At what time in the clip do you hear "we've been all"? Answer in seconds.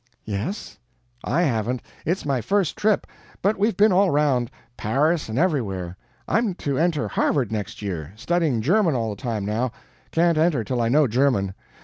3.59-4.07